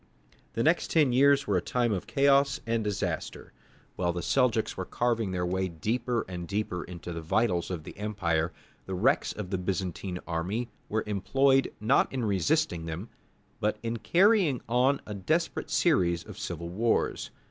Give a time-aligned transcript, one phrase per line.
[0.53, 3.53] The next ten years were a time of chaos and disaster.
[3.97, 7.95] While the Seljouks were carving their way deeper and deeper into the vitals of the
[7.99, 8.51] empire,
[8.87, 13.09] the wrecks of the Byzantine army were employed not in resisting them,
[13.59, 17.29] but in carrying on a desperate series of civil wars.